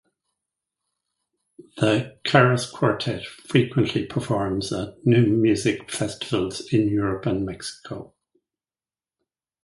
[1.77, 8.11] The Kairos Quartet frequently performs at Neue Musik festivals in Europe and Mexico.